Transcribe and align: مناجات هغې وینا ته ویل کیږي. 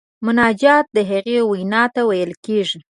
مناجات 0.25 0.85
هغې 1.11 1.39
وینا 1.51 1.83
ته 1.93 2.01
ویل 2.09 2.31
کیږي. 2.45 2.79